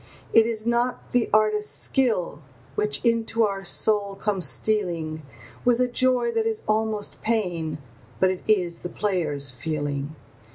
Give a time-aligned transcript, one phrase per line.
[0.33, 2.41] It is not the artist's skill
[2.73, 5.21] which into our soul comes stealing
[5.63, 7.77] With a joy that is almost pain,
[8.19, 10.15] but it is the player's feeling.